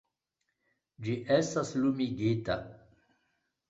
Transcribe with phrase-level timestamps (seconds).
[1.09, 2.61] Ĝi estas lumigita...